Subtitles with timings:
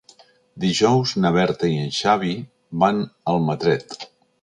[0.63, 2.35] Dijous na Berta i en Xavi
[2.87, 4.01] van a Almatret.